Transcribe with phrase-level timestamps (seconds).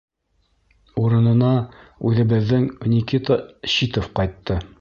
[1.01, 1.51] Урынына
[2.11, 2.67] үҙебеҙҙең
[2.97, 3.41] Никита
[3.77, 4.63] Щитов ҡайтты.